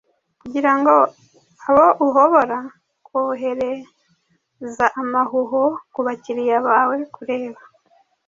kubirango 0.41 0.95
aho 1.67 1.85
uhobora 2.05 2.57
kohereza 3.07 4.85
amahuho 5.01 5.61
kubakiriya 5.93 6.57
bawe 6.67 6.97
kureba, 7.15 7.61